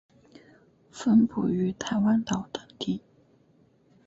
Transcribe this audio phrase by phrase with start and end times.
[0.91, 3.03] 分布于台湾岛等地。